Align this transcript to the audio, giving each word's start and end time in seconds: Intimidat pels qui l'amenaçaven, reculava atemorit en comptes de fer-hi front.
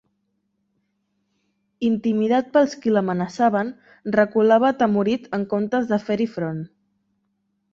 Intimidat 1.89 2.49
pels 2.57 2.73
qui 2.85 2.93
l'amenaçaven, 2.95 3.69
reculava 4.17 4.71
atemorit 4.73 5.29
en 5.39 5.45
comptes 5.53 5.89
de 5.93 6.01
fer-hi 6.09 6.29
front. 6.39 6.65